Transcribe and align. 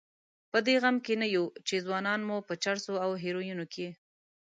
په 0.51 0.57
دې 0.65 0.75
غم 0.81 0.95
کې 1.05 1.13
نه 1.21 1.27
یو 1.35 1.45
چې 1.67 1.83
ځوانان 1.85 2.19
مو 2.27 2.37
په 2.47 2.53
چرسو 2.63 2.93
او 3.05 3.11
هیرویینو 3.23 3.65
کې. 3.73 3.87